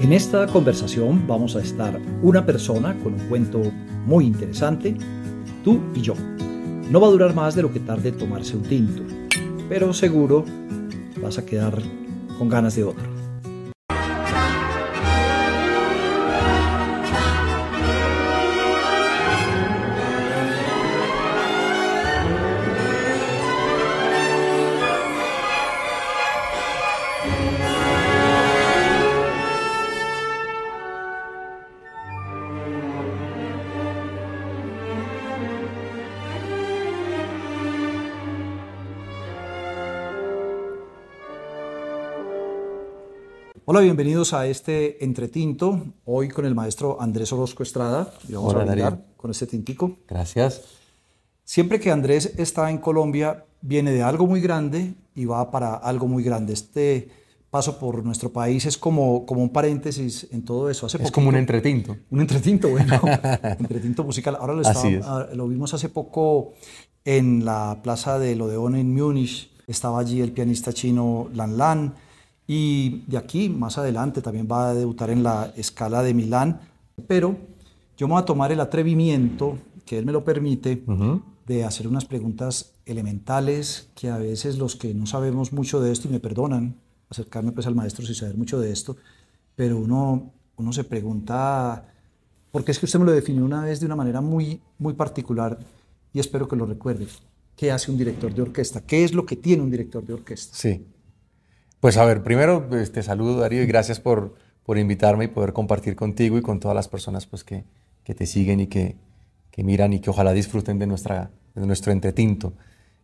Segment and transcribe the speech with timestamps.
[0.00, 3.60] En esta conversación vamos a estar una persona con un cuento
[4.06, 4.96] muy interesante,
[5.62, 6.14] tú y yo.
[6.90, 9.02] No va a durar más de lo que tarde tomarse un tinto,
[9.68, 10.46] pero seguro
[11.22, 11.82] vas a quedar
[12.38, 13.19] con ganas de otro.
[43.72, 45.80] Hola, bienvenidos a este entretinto.
[46.04, 48.12] Hoy con el maestro Andrés Orozco Estrada.
[48.28, 49.96] Y vamos Hola, a con este tintico.
[50.08, 50.62] Gracias.
[51.44, 56.08] Siempre que Andrés está en Colombia, viene de algo muy grande y va para algo
[56.08, 56.52] muy grande.
[56.52, 57.10] Este
[57.48, 60.86] paso por nuestro país es como, como un paréntesis en todo eso.
[60.86, 61.96] Hace Es poquito- como un entretinto.
[62.10, 63.00] un entretinto, bueno,
[63.60, 64.36] entretinto musical.
[64.40, 66.54] Ahora lo, estaba- lo vimos hace poco
[67.04, 69.48] en la Plaza del Odeón en Múnich.
[69.68, 71.94] Estaba allí el pianista chino Lan Lan.
[72.52, 76.60] Y de aquí, más adelante, también va a debutar en la escala de Milán.
[77.06, 77.36] Pero
[77.96, 79.56] yo me voy a tomar el atrevimiento,
[79.86, 80.82] que él me lo permite,
[81.46, 86.08] de hacer unas preguntas elementales que a veces los que no sabemos mucho de esto,
[86.08, 86.74] y me perdonan
[87.08, 88.96] acercarme pues al maestro sin saber mucho de esto,
[89.54, 91.86] pero uno, uno se pregunta,
[92.50, 95.56] porque es que usted me lo definió una vez de una manera muy, muy particular
[96.12, 97.06] y espero que lo recuerde.
[97.54, 98.80] ¿Qué hace un director de orquesta?
[98.80, 100.56] ¿Qué es lo que tiene un director de orquesta?
[100.56, 100.84] Sí.
[101.80, 105.52] Pues a ver, primero pues, te saludo Darío y gracias por, por invitarme y poder
[105.52, 107.64] compartir contigo y con todas las personas pues, que,
[108.04, 108.96] que te siguen y que,
[109.50, 112.52] que miran y que ojalá disfruten de, nuestra, de nuestro entretinto.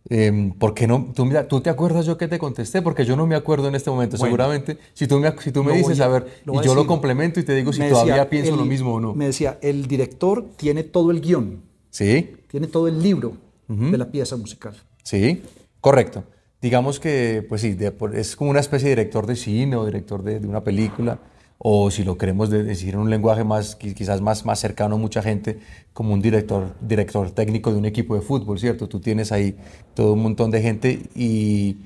[0.09, 1.11] Em, ¿Por qué no?
[1.17, 2.81] Tú, mira, ¿Tú te acuerdas yo que te contesté?
[2.81, 4.17] Porque yo no me acuerdo en este momento.
[4.17, 4.27] Bueno.
[4.31, 6.75] Seguramente, si tú me, si tú me Lo dices, a- a ver, lo y yo
[6.75, 6.87] lo decir.
[6.87, 9.15] complemento y te digo si Me todavía decía, pienso el- lo mismo o no.
[9.15, 13.33] Me decía, el director tiene todo el guion, Sí, tiene todo el libro
[13.69, 14.75] de la pieza musical.
[15.03, 15.43] Sí,
[15.81, 16.23] correcto.
[16.67, 20.25] Digamos que, pues sí, de- es como una especie de director de cine o director
[20.25, 21.21] de, de una película,
[21.59, 24.97] o si lo queremos de- decir en un lenguaje más, qui- quizás más, más cercano
[24.97, 25.61] a mucha gente,
[25.93, 28.89] como un director, director técnico de un equipo de fútbol, ¿cierto?
[28.89, 29.55] Tú tienes ahí
[29.95, 31.77] todo un montón de gente y,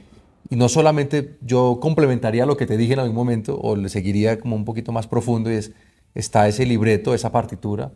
[0.49, 4.41] y no solamente yo complementaría lo que te dije en algún momento, o le seguiría
[4.41, 5.73] como un poquito más profundo, y es,
[6.15, 7.93] está ese libreto, esa partitura,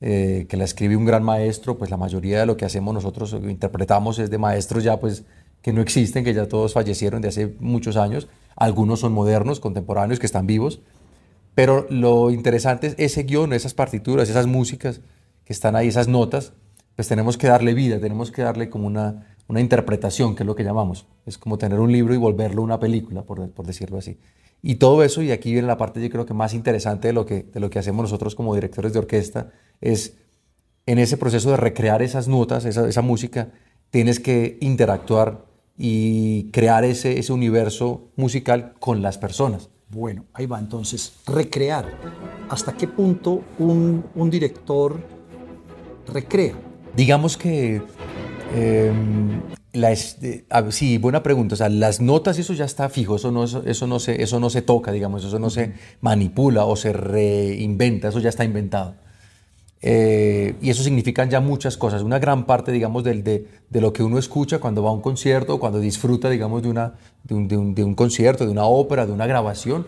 [0.00, 3.34] eh, que la escribe un gran maestro, pues la mayoría de lo que hacemos nosotros,
[3.34, 5.24] interpretamos es de maestros ya pues
[5.66, 10.20] que no existen, que ya todos fallecieron de hace muchos años, algunos son modernos, contemporáneos,
[10.20, 10.80] que están vivos,
[11.56, 15.00] pero lo interesante es ese guion, esas partituras, esas músicas
[15.44, 16.52] que están ahí, esas notas,
[16.94, 20.54] pues tenemos que darle vida, tenemos que darle como una, una interpretación, que es lo
[20.54, 21.08] que llamamos.
[21.26, 24.20] Es como tener un libro y volverlo una película, por, por decirlo así.
[24.62, 27.26] Y todo eso, y aquí viene la parte yo creo que más interesante de lo
[27.26, 29.50] que, de lo que hacemos nosotros como directores de orquesta,
[29.80, 30.14] es
[30.86, 33.48] en ese proceso de recrear esas notas, esa, esa música,
[33.90, 35.45] tienes que interactuar
[35.78, 39.70] y crear ese, ese universo musical con las personas.
[39.88, 41.86] Bueno, ahí va entonces, recrear.
[42.48, 44.98] ¿Hasta qué punto un, un director
[46.12, 46.54] recrea?
[46.94, 47.82] Digamos que...
[48.54, 48.92] eh,
[49.76, 51.54] la eh, sí, buena pregunta.
[51.54, 54.40] O sea, las notas, eso ya está fijo, eso no, eso, eso no, se, eso
[54.40, 58.96] no se toca, digamos, eso no se manipula o se reinventa, eso ya está inventado.
[59.82, 62.02] Eh, y eso significan ya muchas cosas.
[62.02, 65.00] Una gran parte, digamos, del- de, de lo que uno escucha cuando va a un
[65.02, 66.94] concierto, cuando disfruta, digamos, de, una,
[67.24, 69.86] de, un, de un- de un concierto, de una ópera, de una grabación,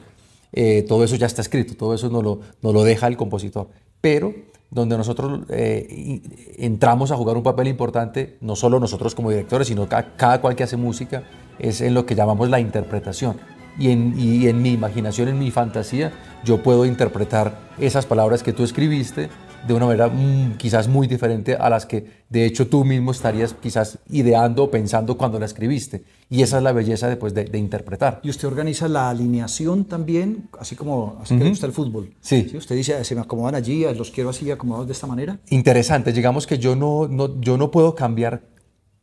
[0.53, 3.69] eh, todo eso ya está escrito, todo eso nos lo, nos lo deja el compositor.
[4.01, 4.35] Pero
[4.71, 6.21] donde nosotros eh,
[6.59, 10.55] entramos a jugar un papel importante, no solo nosotros como directores, sino ca- cada cual
[10.57, 11.25] que hace música,
[11.59, 13.37] es en lo que llamamos la interpretación.
[13.79, 16.13] Y en, y en mi imaginación, en mi fantasía,
[16.45, 19.29] yo puedo interpretar esas palabras que tú escribiste
[19.67, 23.55] de una manera mm, quizás muy diferente a las que de hecho tú mismo estarías
[23.55, 26.05] quizás ideando o pensando cuando la escribiste.
[26.31, 28.21] Y esa es la belleza después de, de interpretar.
[28.23, 32.11] Y usted organiza la alineación también, así como así que le gusta el fútbol.
[32.21, 32.51] Sí.
[32.55, 35.39] Usted dice, se me acomodan allí, los quiero así acomodados de esta manera.
[35.51, 38.43] Interesante, digamos que yo no, no- yo no puedo cambiar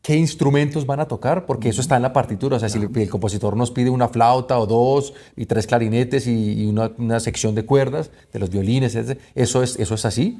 [0.03, 2.57] qué instrumentos van a tocar, porque eso está en la partitura.
[2.57, 6.27] O sea, si el, el compositor nos pide una flauta o dos y tres clarinetes
[6.27, 10.05] y, y una, una sección de cuerdas de los violines, etc., eso es, eso es
[10.05, 10.39] así.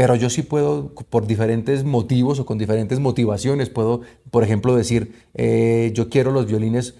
[0.00, 4.00] Pero yo sí puedo, por diferentes motivos o con diferentes motivaciones, puedo,
[4.30, 6.94] por ejemplo, decir, eh, yo quiero los violines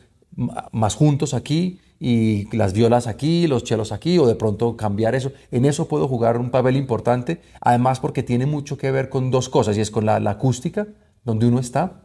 [0.70, 5.32] más juntos aquí y las violas aquí, los chelos aquí, o de pronto cambiar eso.
[5.50, 9.48] En eso puedo jugar un papel importante, además porque tiene mucho que ver con dos
[9.48, 10.86] cosas, y es con la, la acústica,
[11.24, 12.02] donde uno está,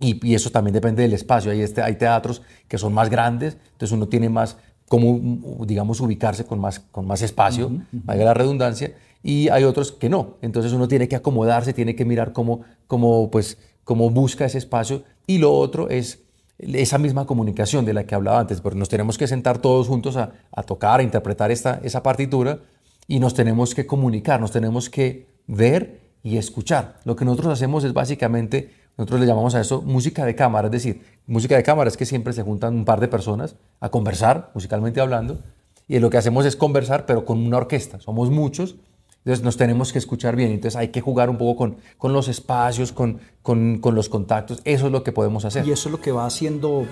[0.00, 1.50] y, y eso también depende del espacio.
[1.50, 6.44] Hay, este, hay teatros que son más grandes, entonces uno tiene más cómo, digamos, ubicarse
[6.44, 10.38] con más, con más espacio, valga la redundancia, y hay otros que no.
[10.42, 15.02] Entonces uno tiene que acomodarse, tiene que mirar cómo, cómo, pues, cómo busca ese espacio.
[15.26, 16.22] Y lo otro es
[16.58, 20.16] esa misma comunicación de la que hablaba antes, porque nos tenemos que sentar todos juntos
[20.16, 22.60] a, a tocar, a interpretar esta, esa partitura
[23.06, 26.96] y nos tenemos que comunicar, nos tenemos que ver y escuchar.
[27.04, 30.72] Lo que nosotros hacemos es básicamente, nosotros le llamamos a eso música de cámara, es
[30.72, 34.50] decir, música de cámara es que siempre se juntan un par de personas a conversar,
[34.54, 35.40] musicalmente hablando,
[35.88, 38.76] y lo que hacemos es conversar, pero con una orquesta, somos muchos,
[39.20, 42.28] entonces nos tenemos que escuchar bien, entonces hay que jugar un poco con, con los
[42.28, 45.66] espacios, con, con, con los contactos, eso es lo que podemos hacer.
[45.66, 46.86] Y eso es lo que va haciendo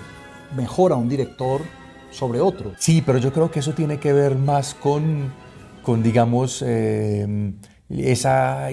[0.55, 1.61] mejor a un director
[2.11, 2.73] sobre otro.
[2.77, 5.31] Sí, pero yo creo que eso tiene que ver más con,
[5.83, 7.53] con digamos, eh,
[7.89, 8.69] esa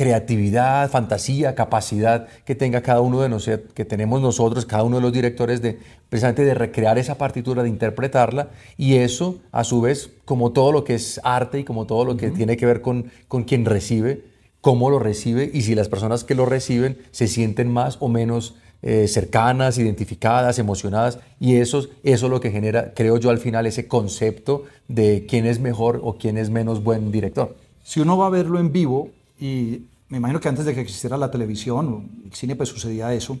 [0.00, 5.02] creatividad, fantasía, capacidad que tenga cada uno de nosotros, que tenemos nosotros, cada uno de
[5.02, 8.48] los directores, de precisamente de recrear esa partitura, de interpretarla,
[8.78, 12.16] y eso, a su vez, como todo lo que es arte y como todo lo
[12.16, 14.24] que tiene que ver con, con quien recibe,
[14.62, 18.54] cómo lo recibe y si las personas que lo reciben se sienten más o menos
[18.80, 23.66] eh, cercanas, identificadas, emocionadas, y eso, eso es lo que genera, creo yo, al final
[23.66, 27.54] ese concepto de quién es mejor o quién es menos buen director.
[27.84, 29.10] Si uno va a verlo en vivo,
[29.40, 33.14] y me imagino que antes de que existiera la televisión o el cine, pues sucedía
[33.14, 33.38] eso,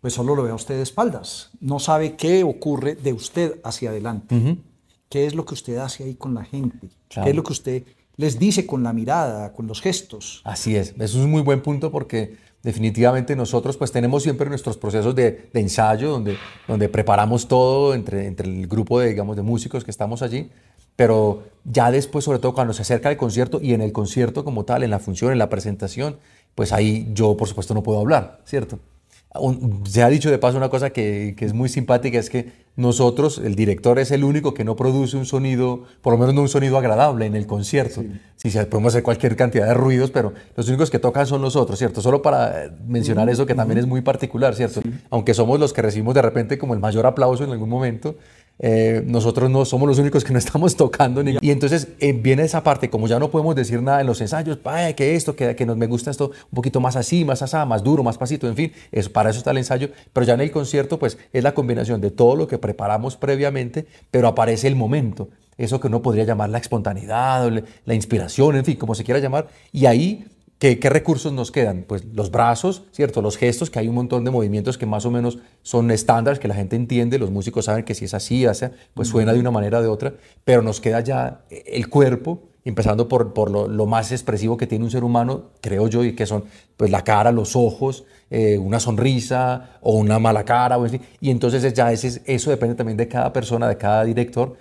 [0.00, 1.50] pues solo lo ve a usted de espaldas.
[1.60, 4.58] No sabe qué ocurre de usted hacia adelante.
[5.08, 6.90] ¿Qué es lo que usted hace ahí con la gente?
[7.08, 7.82] ¿Qué es lo que usted
[8.16, 10.42] les dice con la mirada, con los gestos?
[10.44, 14.76] Así es, eso es un muy buen punto porque definitivamente nosotros pues tenemos siempre nuestros
[14.76, 16.36] procesos de, de ensayo donde,
[16.68, 20.50] donde preparamos todo entre, entre el grupo de, digamos, de músicos que estamos allí
[21.00, 24.66] pero ya después, sobre todo cuando se acerca el concierto y en el concierto como
[24.66, 26.18] tal, en la función, en la presentación,
[26.54, 28.78] pues ahí yo por supuesto no puedo hablar, ¿cierto?
[29.84, 33.40] se ha dicho de paso una cosa que, que, es muy simpática, es que nosotros,
[33.44, 36.48] el director es el único que no produce un sonido, por lo menos no un
[36.48, 38.02] sonido agradable en el concierto.
[38.36, 41.78] Sí, sí podemos hacer cualquier cantidad de ruidos, pero los únicos que tocan son nosotros,
[41.78, 42.00] ¿cierto?
[42.00, 44.80] Solo para mencionar eso que también es muy particular, ¿cierto?
[45.10, 48.16] Aunque somos los que recibimos de repente como el mayor aplauso en algún momento,
[48.62, 51.22] eh, nosotros no somos los únicos que no estamos tocando.
[51.22, 51.38] Ni...
[51.40, 54.58] Y entonces eh, viene esa parte, como ya no podemos decir nada en los ensayos,
[54.96, 57.82] que esto, que, que nos, me gusta esto un poquito más así, más así, más
[57.82, 59.88] duro, más pasito, en fin, eso, para eso está el ensayo.
[60.12, 63.86] Pero ya en el concierto, pues es la combinación de todo lo que preparamos previamente,
[64.10, 65.28] pero aparece el momento.
[65.56, 67.50] Eso que uno podría llamar la espontaneidad,
[67.84, 69.48] la inspiración, en fin, como se quiera llamar.
[69.72, 70.24] Y ahí
[70.60, 71.86] ¿Qué, recursos nos quedan?
[71.88, 73.22] Pues los brazos, ¿cierto?
[73.22, 76.48] Los gestos, que hay un montón de movimientos que más o menos son estándares, que
[76.48, 78.44] la gente entiende, los músicos saben que si es así,
[78.92, 80.12] pues suena de una manera o de otra,
[80.44, 84.90] pero nos queda ya el cuerpo, empezando por, por lo, más expresivo que tiene un
[84.90, 86.44] ser humano, creo yo, y que son
[86.76, 91.72] pues la cara, los ojos, eh, una sonrisa o una mala cara, o y entonces
[91.72, 94.58] ya ese, eso depende también de cada persona, de cada director,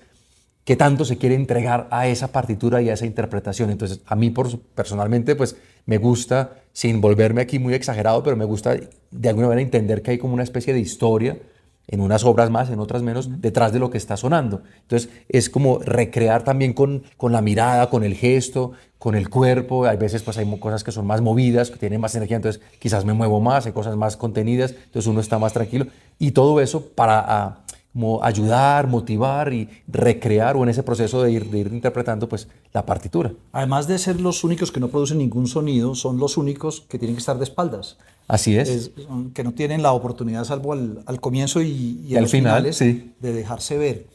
[0.63, 3.72] qué tanto se quiere entregar a esa partitura y a esa interpretación.
[3.72, 5.56] Entonces, a mí por, personalmente, pues
[5.89, 8.75] me gusta, sin volverme aquí muy exagerado, pero me gusta
[9.09, 11.39] de alguna manera entender que hay como una especie de historia
[11.88, 14.62] en unas obras más, en otras menos, detrás de lo que está sonando.
[14.81, 19.88] Entonces, es como recrear también con, con la mirada, con el gesto, con el cuerpo.
[19.88, 23.03] Hay veces pues hay cosas que son más movidas, que tienen más energía, entonces quizás
[23.03, 25.88] me muevo más, hay cosas más contenidas, entonces uno está más tranquilo.
[26.19, 27.63] Y todo eso para
[27.94, 32.86] como ayudar, motivar y recrear o en ese proceso de ir, ir interpretando pues la
[32.86, 33.33] partitura.
[33.51, 37.15] Además de ser los únicos que no producen ningún sonido, son los únicos que tienen
[37.15, 37.98] que estar de espaldas.
[38.27, 38.91] Así es.
[39.34, 42.79] que no tienen la oportunidad, salvo al, al comienzo y, y, al final, finales,
[43.19, 44.08] de dejarse ver.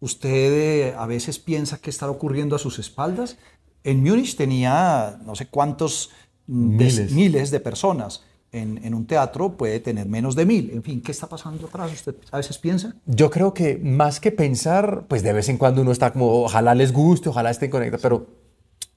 [0.00, 3.36] ¿Usted eh, a veces piensa que está ocurriendo a sus espaldas?
[3.82, 6.10] En Múnich tenía no sé cuántos
[6.46, 8.22] miles, miles de personas
[8.52, 10.70] en, un teatro puede tener menos de mil.
[10.70, 11.92] En fin, ¿qué está pasando atrás?
[11.92, 12.94] ¿Usted a veces piensa?
[13.06, 16.74] Yo creo que más que pensar, pues de vez en cuando uno está como, ojalá
[16.74, 18.26] les guste, ojalá estén conectados, pero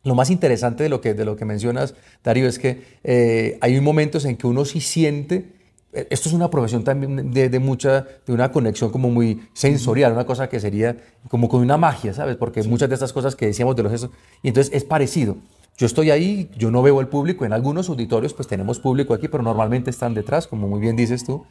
[0.03, 3.79] lo más interesante de lo que, de lo que mencionas, Darío, es que eh, hay
[3.81, 5.53] momentos en que uno sí siente,
[5.93, 10.25] eh, esto es una profesión también de, mucha, de una conexión como muy sensorial, una
[10.25, 10.97] cosa que sería
[11.29, 12.37] como con una magia, ¿sabes?
[12.37, 15.37] Porque muchas de estas cosas que decíamos de los gestos, y entonces es parecido.
[15.81, 19.27] Yo estoy ahí, yo no veo el público, en algunos auditorios pues tenemos público aquí,
[19.27, 21.43] pero normalmente están detrás, como muy bien dices tú.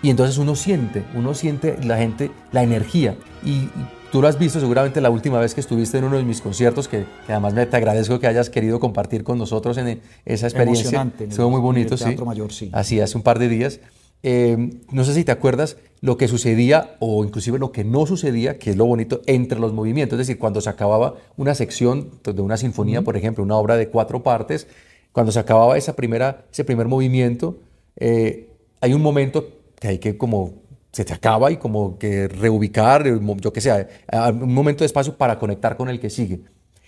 [0.00, 3.14] Y entonces uno siente, uno siente la gente, la energía.
[3.44, 3.68] Y,
[4.10, 6.88] tú lo has visto seguramente la última vez que estuviste en uno de mis conciertos,
[6.88, 10.84] que, además me, te agradezco que hayas querido compartir con nosotros en esa experiencia.
[10.84, 11.24] Emocionante.
[11.24, 12.70] Estuvo muy bonito, en el Teatro Mayor, sí.
[12.72, 13.80] Así, hace un par de días.
[14.22, 18.58] Eh, no sé si te acuerdas lo que sucedía o inclusive lo que no sucedía,
[18.58, 20.18] que es lo bonito, entre los movimientos.
[20.18, 23.88] Es decir, cuando se acababa una sección de una sinfonía, por ejemplo, una obra de
[23.88, 24.66] cuatro partes,
[25.12, 27.58] cuando se acababa esa primera, ese primer movimiento,
[27.96, 29.48] eh, hay un momento
[29.80, 30.54] que hay que como
[30.92, 33.04] se te acaba y como que reubicar,
[33.40, 36.40] yo que sé, un momento de espacio para conectar con el que sigue.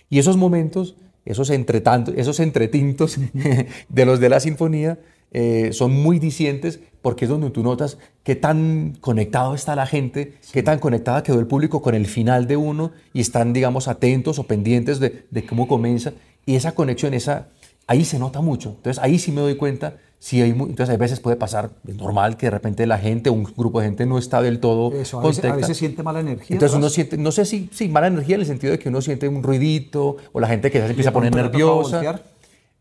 [0.09, 3.17] Y esos momentos, esos, entretantos, esos entretintos
[3.89, 4.99] de los de la sinfonía,
[5.31, 10.37] eh, son muy dicientes porque es donde tú notas qué tan conectado está la gente,
[10.51, 14.37] qué tan conectada quedó el público con el final de uno y están, digamos, atentos
[14.37, 16.13] o pendientes de, de cómo comienza.
[16.45, 17.47] Y esa conexión, esa,
[17.87, 18.69] ahí se nota mucho.
[18.77, 22.37] Entonces ahí sí me doy cuenta Sí, hay, entonces hay veces puede pasar, es normal
[22.37, 25.23] que de repente la gente, un grupo de gente no está del todo Eso, a,
[25.23, 26.53] veces, a veces, siente mala energía.
[26.53, 29.01] Entonces uno siente, no sé si, sí, mala energía en el sentido de que uno
[29.01, 32.21] siente un ruidito o la gente que se empieza a poner nerviosa.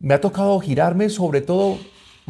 [0.00, 1.78] Me ha tocado girarme sobre todo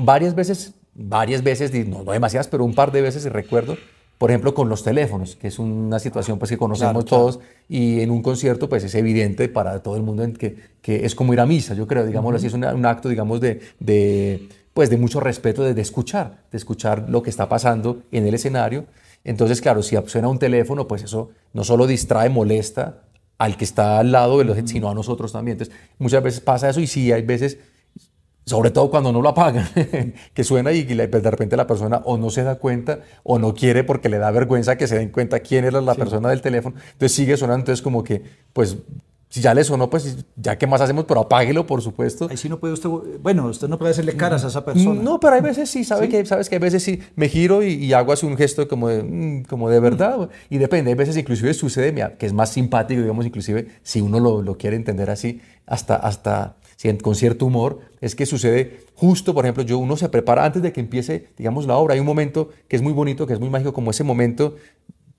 [0.05, 3.77] varias veces, varias veces, no, no demasiadas, pero un par de veces recuerdo,
[4.19, 8.11] por ejemplo, con los teléfonos, que es una situación pues, que conocemos todos y en
[8.11, 11.47] un concierto pues es evidente para todo el mundo que, que es como ir a
[11.47, 15.63] misa, yo creo, digámoslo así, es un, acto, digamos, de, de pues de mucho respeto,
[15.63, 18.87] de, escuchar, de escuchar lo que está pasando en el escenario.
[19.25, 23.03] Entonces, claro, si suena un teléfono, pues eso no solo distrae, molesta
[23.39, 25.57] al que está al lado, de los, sino a nosotros también.
[25.57, 27.59] Entonces, muchas veces pasa eso y sí, hay veces,
[28.47, 29.69] sobre todo cuando no lo apagan,
[30.35, 33.55] que suena y pues, de repente la persona o no se da cuenta o no
[33.55, 36.77] quiere porque le da vergüenza que se den cuenta quién era la persona del teléfono.
[36.93, 38.79] Entonces sigue sonando, entonces como que, pues
[39.31, 42.27] si ya le sonó, pues ya qué más hacemos, pero apáguelo, por supuesto.
[42.29, 42.91] Ahí sí no puede usted,
[43.23, 45.01] bueno, usted no puede hacerle caras a esa persona.
[45.01, 47.93] No, pero hay veces sí, ¿sabe Que, sabes que hay veces sí me giro y,
[47.93, 50.29] hago así un gesto como de, mm, como de verdad.
[50.49, 54.43] Y depende, hay veces inclusive sucede, que es más simpático, digamos, inclusive si uno lo,
[54.43, 56.57] lo quiere entender así, hasta, hasta
[57.03, 60.73] con cierto humor, es que sucede justo, por ejemplo, yo uno se prepara antes de
[60.73, 61.95] que empiece, digamos, la obra.
[61.95, 64.57] Hay un momento que es muy bonito, que es muy mágico, como ese momento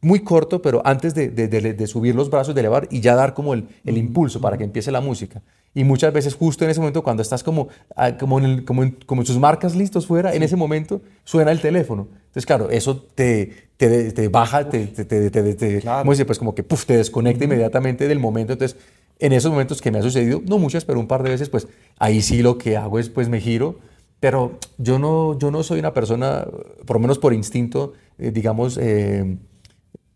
[0.01, 3.67] muy corto, pero antes de, subir los brazos, de elevar y ya dar como el,
[3.85, 5.41] impulso para que empiece la música.
[5.73, 9.25] Y muchas veces justo en ese momento, cuando estás como, ah, como, en, como, en,
[9.25, 12.07] sus marcas listos fuera, en ese momento suena el teléfono.
[12.11, 16.25] Entonces, claro, eso te, te, baja, te, te ¿cómo dice?
[16.25, 18.53] Pues como que te desconecta inmediatamente del momento.
[18.53, 18.77] Entonces,
[19.19, 21.67] en esos momentos que me ha sucedido, no muchas, pero un par de veces, pues
[21.97, 23.79] ahí sí lo que hago es, pues me giro.
[24.19, 26.45] Pero yo no, yo no soy una persona,
[26.85, 29.37] por lo menos por instinto, eh, digamos, eh,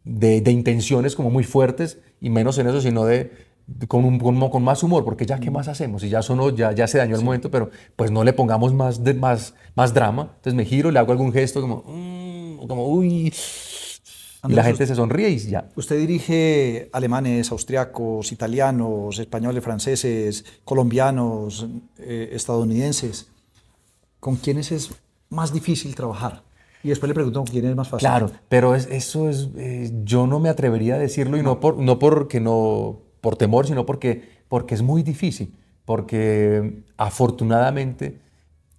[0.03, 3.31] de, intenciones como muy fuertes y menos en eso, sino de,
[3.87, 6.87] con, un, con, más humor, porque ya qué más hacemos, y ya sonó, ya, ya
[6.87, 10.33] se dañó el momento, pero pues no le pongamos más, de, más, más drama.
[10.35, 13.33] Entonces me giro, le hago algún gesto como, mm", como uy,
[14.47, 15.69] y la gente se sonríe y ya.
[15.75, 21.67] Usted dirige alemanes, austriacos, italianos, españoles, franceses, colombianos,
[21.99, 23.27] eh, estadounidenses.
[24.19, 24.91] ¿Con quiénes es
[25.29, 26.43] más difícil trabajar?
[26.83, 28.07] Y después le pregunto quién es más fácil.
[28.07, 31.97] Claro, pero eso es, eh, yo no me atrevería a decirlo y no, por, no
[31.97, 35.55] porque no, por temor, sino porque, porque es muy difícil.
[35.83, 38.19] Porque afortunadamente,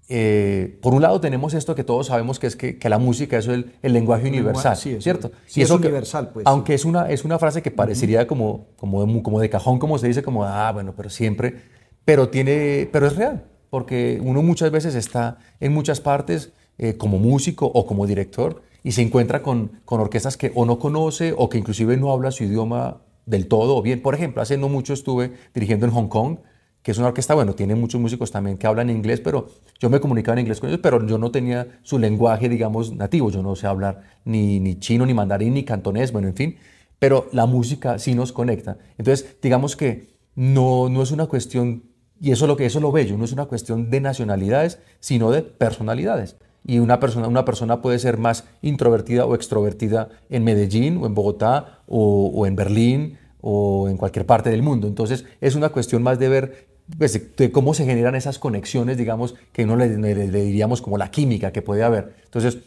[0.08, 3.38] eh, por un lado tenemos esto que todos sabemos que es que, que la música
[3.38, 5.32] es el, el lenguaje universal, sí, ¿cierto?
[5.46, 6.46] Sí, y es universal, pues.
[6.46, 9.98] Aunque es, una, es una frase que parecería como, como, de, como de cajón, como
[9.98, 11.56] se dice, como, ah, bueno, pero siempre,
[12.04, 17.18] pero, tiene, pero es real, porque uno muchas veces está en muchas partes eh, como
[17.18, 21.48] músico o como director y se encuentra con, con, orquestas que o no conoce o
[21.48, 24.00] que inclusive no habla su idioma del todo o bien.
[24.02, 26.38] Por ejemplo, hace no mucho estuve dirigiendo en Hong Kong,
[26.86, 29.48] que es una orquesta, bueno, tiene muchos músicos también que hablan inglés, pero
[29.80, 33.28] yo me comunicaba en inglés con ellos, pero yo no tenía su lenguaje, digamos, nativo.
[33.28, 36.56] Yo no sé hablar ni, ni chino, ni mandarín, ni cantonés, bueno, en fin.
[37.00, 38.78] Pero la música sí nos conecta.
[38.98, 41.82] Entonces, digamos que no, no es una cuestión,
[42.20, 44.78] y eso es lo que eso es lo bello, no es una cuestión de nacionalidades,
[45.00, 50.44] sino de personalidades y una persona, una persona puede ser más introvertida o extrovertida en
[50.44, 54.86] Medellín o en Bogotá o, en Berlín o en cualquier parte del mundo.
[54.86, 59.34] Entonces es una cuestión más de ver pues, de cómo se generan esas conexiones, digamos,
[59.52, 62.16] que no le, diríamos como la química que puede haber.
[62.24, 62.58] Entonces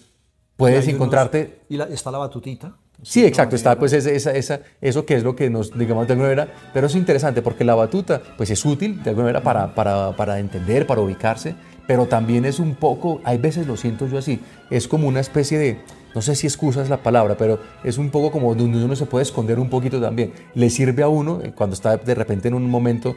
[0.58, 1.62] puedes encontrarte...
[1.70, 2.76] ¿Y está la batutita?
[3.02, 6.30] Sí, exacto, está pues esa, esa, eso que es lo que nos, digamos, de alguna
[6.30, 10.16] manera, pero es interesante porque la batuta pues es útil de alguna manera para, para,
[10.18, 11.56] para entender, para ubicarse,
[11.90, 15.58] pero también es un poco, hay veces lo siento yo así, es como una especie
[15.58, 15.82] de,
[16.14, 19.08] no sé si excusa es la palabra, pero es un poco como donde uno se
[19.08, 20.32] puede esconder un poquito también.
[20.54, 23.16] Le sirve a uno eh, cuando está de repente en un momento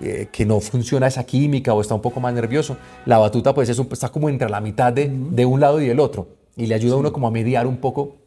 [0.00, 2.76] eh, que no funciona esa química o está un poco más nervioso.
[3.06, 5.98] La batuta pues es está como entre la mitad de, de, un lado y el
[5.98, 8.18] otro y le ayuda a uno como a mediar un poco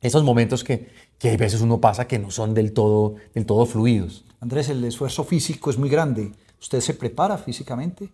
[0.00, 0.88] esos momentos que,
[1.18, 4.24] que hay veces uno pasa que no son del todo, del todo fluidos.
[4.40, 6.32] Andrés, el esfuerzo físico es muy grande.
[6.58, 8.08] ¿Usted se prepara físicamente?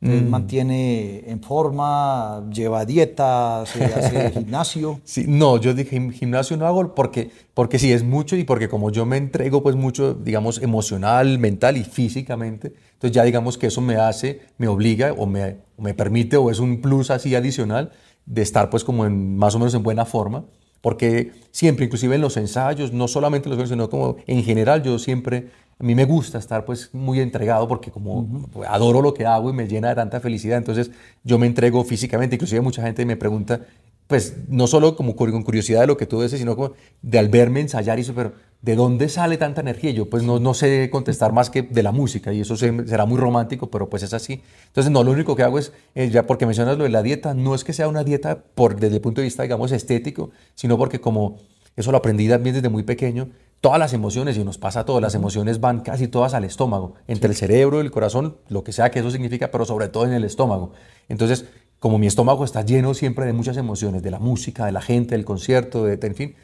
[0.00, 0.28] Mm.
[0.28, 5.00] mantiene en forma, lleva dietas, hace gimnasio.
[5.04, 8.90] Sí, no, yo dije gimnasio no hago porque, porque sí es mucho y porque como
[8.90, 13.80] yo me entrego pues mucho, digamos, emocional, mental y físicamente, entonces ya digamos que eso
[13.80, 17.90] me hace, me obliga o me, me permite o es un plus así adicional
[18.26, 20.44] de estar pues como en más o menos en buena forma
[20.84, 24.98] porque siempre, inclusive en los ensayos, no solamente los ensayos, sino como en general, yo
[24.98, 25.48] siempre,
[25.78, 29.54] a mí me gusta estar pues muy entregado porque como adoro lo que hago y
[29.54, 30.90] me llena de tanta felicidad, entonces
[31.22, 33.62] yo me entrego físicamente, inclusive mucha gente me pregunta,
[34.06, 37.28] pues no solo como con curiosidad de lo que tú dices, sino como de al
[37.28, 39.90] verme ensayar y eso, pero ¿de dónde sale tanta energía?
[39.92, 43.18] Yo pues no, no sé contestar más que de la música y eso será muy
[43.18, 44.42] romántico, pero pues es así.
[44.66, 47.34] Entonces no, lo único que hago es, eh, ya porque mencionas lo de la dieta,
[47.34, 50.76] no es que sea una dieta por, desde el punto de vista, digamos, estético, sino
[50.76, 51.38] porque como
[51.76, 53.30] eso lo aprendí también desde muy pequeño,
[53.60, 56.96] todas las emociones, y nos pasa a todas, las emociones van casi todas al estómago,
[57.08, 60.12] entre el cerebro el corazón, lo que sea que eso significa, pero sobre todo en
[60.12, 60.72] el estómago.
[61.08, 61.46] Entonces,
[61.84, 65.14] como mi estómago está lleno siempre de muchas emociones, de la música, de la gente,
[65.14, 66.34] del concierto, de, en fin,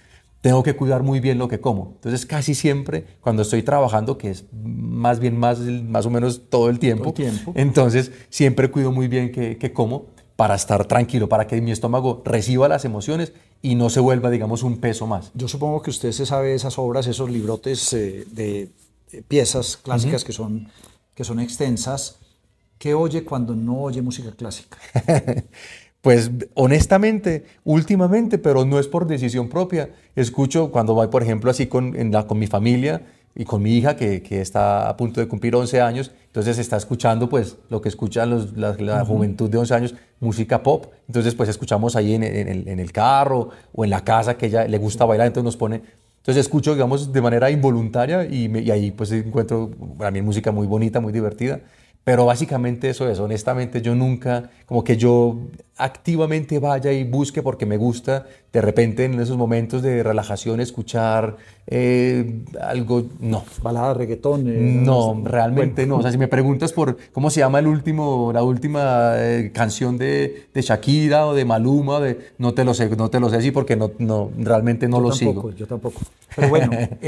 [0.43, 1.95] tengo que cuidar muy bien lo que como.
[1.95, 6.69] Entonces, casi siempre cuando estoy trabajando, que es más bien más, más o menos todo
[6.69, 7.53] el tiempo, tiempo.
[7.57, 12.69] entonces siempre cuido muy bien que, como para estar tranquilo, para que mi estómago reciba
[12.69, 13.33] las emociones
[13.63, 15.31] y no se vuelva, digamos, un peso más.
[15.33, 18.69] Yo supongo que usted se sabe esas obras, esos librotes eh, de
[19.27, 20.69] piezas clásicas que, son,
[21.15, 22.20] que son extensas.
[22.81, 24.79] ¿Qué oye cuando no oye música clásica?
[26.01, 31.67] pues honestamente, últimamente, pero no es por decisión propia, escucho cuando voy, por ejemplo, así
[31.67, 33.03] con, en la, con mi familia
[33.35, 36.79] y con mi hija que, que, está a punto de cumplir 11 años, entonces está
[36.79, 41.51] escuchando pues lo que escuchan los, la, juventud de 11 años, música pop, entonces pues
[41.51, 44.79] escuchamos ahí en, en, el, en, el, carro o en la casa que ella le
[44.79, 45.83] gusta bailar, entonces nos pone,
[46.17, 50.67] entonces escucho digamos de manera involuntaria y, y ahí pues encuentro para mí música muy
[50.67, 51.61] bonita, muy divertida.
[52.03, 55.37] Pero básicamente eso es, honestamente yo nunca, como que yo
[55.77, 61.37] activamente vaya y busque porque me gusta de repente en esos momentos de relajación escuchar
[61.67, 63.45] eh, algo, no.
[63.63, 64.49] Balada, reggaetón.
[64.49, 65.99] Eh, no, realmente no.
[65.99, 69.97] O sea, si me preguntas por cómo se llama el último, la última eh, canción
[69.99, 73.41] de, de, Shakira o de Maluma, de, no te lo sé, no te lo sé
[73.41, 75.53] sí porque no, no, realmente no lo sigo.
[75.53, 76.01] Yo tampoco.
[76.35, 76.71] Pero bueno,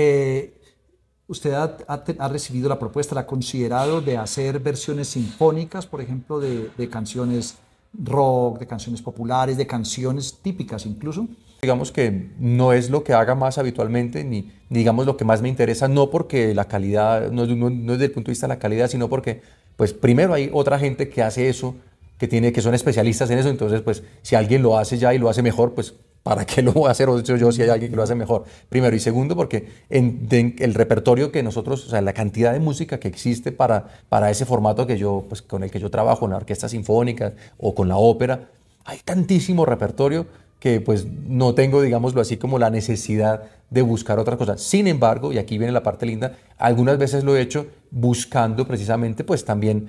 [1.28, 6.88] ¿Usted ha, recibido la propuesta, la ha considerado de hacer versiones sinfónicas, por ejemplo, de,
[6.90, 7.56] canciones
[7.94, 11.28] rock, de canciones populares, de canciones típicas incluso?
[11.62, 15.48] Digamos que no es lo que haga más habitualmente, ni, digamos lo que más me
[15.48, 18.58] interesa, no porque la calidad, no, no, no, desde el punto de vista de la
[18.58, 19.42] calidad, sino porque,
[19.76, 21.76] pues primero hay otra gente que hace eso,
[22.18, 25.18] que, tiene, que son especialistas en eso, entonces pues si alguien lo hace ya y
[25.18, 27.96] lo hace mejor, pues ¿Para qué lo voy a hacer yo si hay alguien que
[27.96, 28.44] lo hace mejor?
[28.68, 28.94] Primero.
[28.94, 33.08] Y segundo, porque en, el repertorio que nosotros, o sea, la cantidad de música que
[33.08, 36.36] existe para, para ese formato que yo, pues, con el que yo trabajo, en la
[36.36, 38.50] orquesta sinfónica o con la ópera,
[38.84, 40.26] hay tantísimo repertorio
[40.62, 44.56] que pues no tengo, digámoslo así, como la necesidad de buscar otra cosa.
[44.58, 49.24] Sin embargo, y aquí viene la parte linda, algunas veces lo he hecho buscando precisamente
[49.24, 49.88] pues también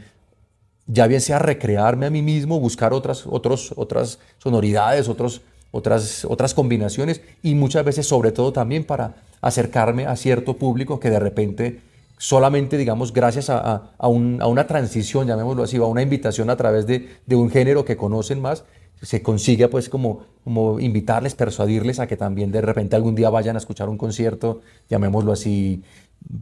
[0.87, 5.41] ya bien sea recrearme a mí mismo, buscar otras, otros, otras sonoridades, otros,
[5.73, 11.09] otras, otras combinaciones y muchas veces sobre todo también para acercarme a cierto público que
[11.09, 11.81] de repente
[12.19, 17.09] solamente, digamos, gracias a, a, una transición, llamémoslo así, a una invitación a través de,
[17.25, 18.63] de, un género que conocen más,
[19.01, 23.55] se consigue pues como, como invitarles, persuadirles a que también de repente algún día vayan
[23.55, 25.83] a escuchar un concierto, llamémoslo así,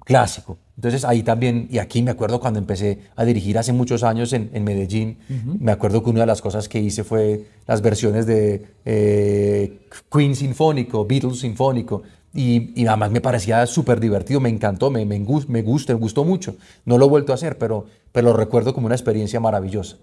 [0.05, 0.57] clásico.
[0.75, 4.63] Entonces ahí también, y aquí me acuerdo cuando empecé a dirigir hace muchos años en,
[4.63, 5.19] Medellín,
[5.59, 10.35] me acuerdo que una de las cosas que hice fue las versiones de eh, Queen
[10.35, 12.01] Sinfónico, Beatles Sinfónico,
[12.33, 16.23] y, y además me parecía súper divertido, me encantó, me, me, me, gusta, me gustó
[16.23, 16.55] mucho.
[16.85, 19.97] No lo he vuelto a hacer, pero, pero lo recuerdo como una experiencia maravillosa.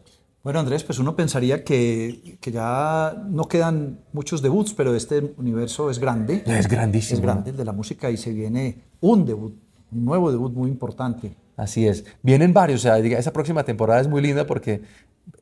[0.45, 5.91] Bueno, Andrés, pues uno pensaría que, que, ya no quedan muchos debuts, pero este universo
[5.91, 6.45] es grande.
[6.47, 7.17] Es grandísimo.
[7.17, 10.70] Es grande el de la música y se viene un debut un nuevo debut muy
[10.70, 11.35] importante.
[11.57, 12.05] Así es.
[12.22, 14.83] Vienen varios, o sea, esa próxima temporada es muy linda porque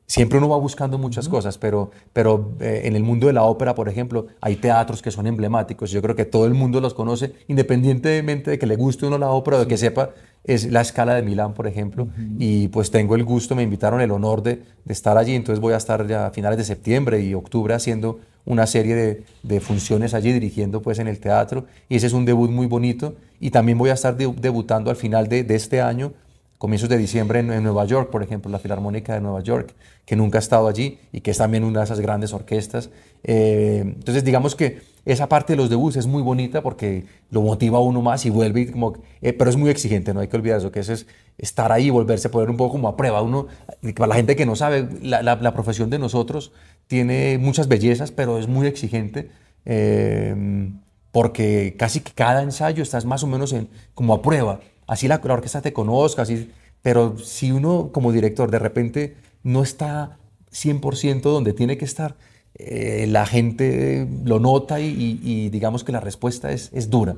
[0.07, 3.75] siempre uno va buscando muchas cosas, pero, pero eh, en el mundo de la ópera,
[3.75, 5.91] por ejemplo, hay teatros que son emblemáticos.
[5.91, 9.29] Yo creo que todo el mundo los conoce, independientemente de que le guste uno la
[9.29, 10.11] ópera o de que sepa,
[10.43, 12.07] es la escala de Milán, por ejemplo.
[12.39, 15.73] Y pues tengo el gusto, me invitaron el honor de, de, estar allí, entonces voy
[15.73, 20.31] a estar ya a finales de septiembre y octubre haciendo una serie de, funciones allí
[20.31, 23.89] dirigiendo pues en el teatro y ese es un debut muy bonito y también voy
[23.89, 26.13] a estar debutando al final de, de, este año,
[26.57, 30.37] comienzos de diciembre en, Nueva York, por ejemplo, la Filarmónica de Nueva York, que nunca
[30.37, 32.89] ha estado allí y que es también una de esas grandes orquestas.
[33.23, 34.79] Eh, entonces digamos que
[35.11, 38.29] esa parte de los debuts es muy bonita porque lo motiva a uno más y
[38.29, 41.07] vuelve, como, eh, pero es muy exigente, no hay que olvidar eso, que eso es
[41.37, 43.21] estar ahí y volverse a poner un poco como a prueba.
[43.21, 43.47] Uno,
[43.95, 46.51] para la gente que no sabe, la, la, la profesión de nosotros
[46.87, 49.29] tiene muchas bellezas, pero es muy exigente.
[49.65, 50.71] Eh,
[51.17, 54.59] porque casi que cada ensayo estás más o menos en, como a prueba.
[54.85, 56.51] Así la, la orquesta te conozca, así,
[56.83, 60.19] pero si uno como director de repente no está
[60.51, 62.17] 100% donde tiene que estar,
[62.59, 67.15] eh, la gente lo nota y, digamos que la respuesta es, es dura?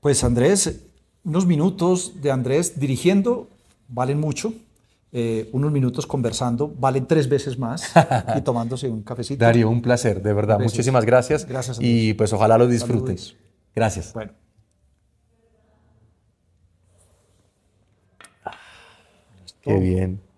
[0.00, 0.80] Pues Andrés,
[1.24, 3.48] unos minutos de Andrés dirigiendo
[3.88, 4.52] valen mucho.
[5.12, 7.92] Eh, unos minutos conversando valen tres veces más
[8.36, 9.44] y tomándose un cafecito.
[9.44, 10.60] Darío, un placer, de verdad.
[10.60, 11.46] Muchísimas gracias.
[11.46, 11.78] Gracias.
[11.80, 13.34] Y pues ojalá lo disfrutes.
[13.74, 14.12] Gracias.
[14.12, 14.32] Bueno.
[19.62, 20.29] Qué bien.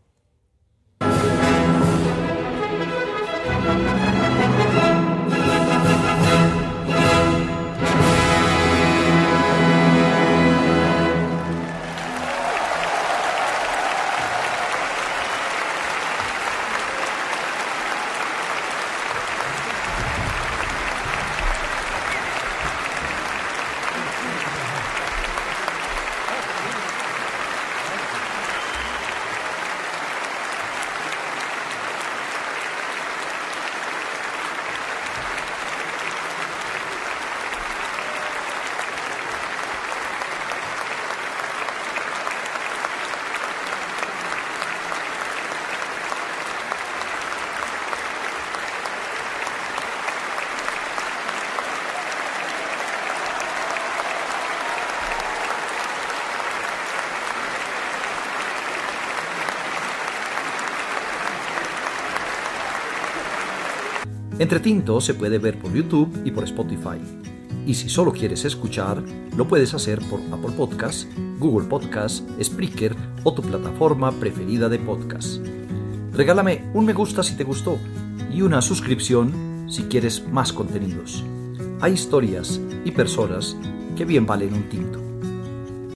[64.42, 66.98] Entre Tinto se puede ver por YouTube y por Spotify.
[67.64, 69.00] Y si solo quieres escuchar,
[69.36, 71.06] lo puedes hacer por Apple Podcasts,
[71.38, 75.40] Google Podcasts, Spreaker o tu plataforma preferida de podcast.
[76.12, 77.78] Regálame un me gusta si te gustó
[78.32, 81.22] y una suscripción si quieres más contenidos.
[81.80, 83.56] Hay historias y personas
[83.96, 85.01] que bien valen un tinto.